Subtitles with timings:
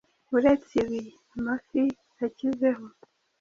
[0.35, 1.01] Uretse ibi
[1.35, 1.83] amafi
[2.25, 2.85] akizeho